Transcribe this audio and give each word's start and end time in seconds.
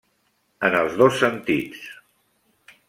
En 0.69 0.77
els 0.79 0.95
dos 1.03 1.21
sentits. 1.25 1.87